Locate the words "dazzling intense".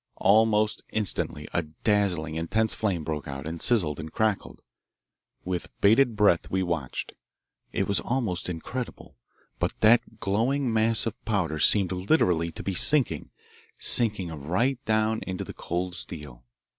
1.61-2.73